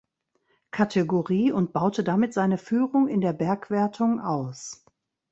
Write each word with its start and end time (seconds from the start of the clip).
Kategorie 0.71 1.51
und 1.51 1.73
baute 1.73 2.03
damit 2.03 2.33
seine 2.33 2.57
Führung 2.57 3.07
in 3.07 3.21
der 3.21 3.33
Bergwertung 3.33 4.19
aus. 4.19 4.83